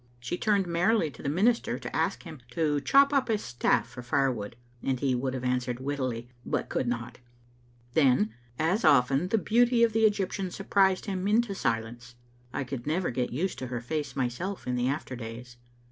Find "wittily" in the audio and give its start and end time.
5.79-6.27